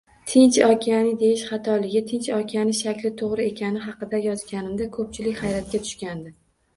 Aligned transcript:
Tinch 0.29 0.55
okeani 0.67 1.09
deyish 1.23 1.41
xatoligi, 1.49 1.99
Tinch 2.11 2.29
okean 2.37 2.71
shakli 2.77 3.11
toʻgʻri 3.19 3.45
ekani 3.49 3.81
haqida 3.83 4.23
yozganimda 4.23 4.89
koʻpchilik 4.97 5.43
hayratga 5.43 5.83
tushgandi 5.85 6.33